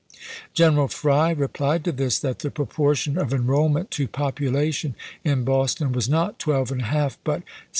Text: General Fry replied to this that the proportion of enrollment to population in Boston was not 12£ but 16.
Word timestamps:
General 0.55 0.87
Fry 0.87 1.29
replied 1.29 1.83
to 1.85 1.91
this 1.91 2.17
that 2.17 2.39
the 2.39 2.49
proportion 2.49 3.19
of 3.19 3.31
enrollment 3.31 3.91
to 3.91 4.07
population 4.07 4.95
in 5.23 5.43
Boston 5.43 5.91
was 5.91 6.09
not 6.09 6.39
12£ 6.39 7.17
but 7.23 7.43
16. 7.43 7.43